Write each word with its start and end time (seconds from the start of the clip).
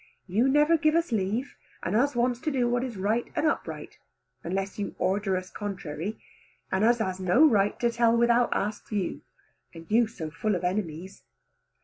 You 0.25 0.49
never 0.49 0.79
give 0.79 0.95
us 0.95 1.11
leave, 1.11 1.55
and 1.83 1.95
us 1.95 2.15
wants 2.15 2.39
to 2.39 2.49
do 2.51 2.67
what 2.67 2.83
is 2.83 2.97
right 2.97 3.31
and 3.35 3.45
upright, 3.45 3.99
unless 4.43 4.79
you 4.79 4.95
order 4.97 5.37
us 5.37 5.51
contrary, 5.51 6.19
and 6.71 6.83
us 6.83 6.97
has 6.97 7.19
no 7.19 7.45
right 7.47 7.79
to 7.79 7.91
tell 7.91 8.17
without 8.17 8.49
ask 8.51 8.91
you, 8.91 9.21
and 9.75 9.85
you 9.91 10.07
so 10.07 10.31
full 10.31 10.55
of 10.55 10.63
enemies. 10.63 11.21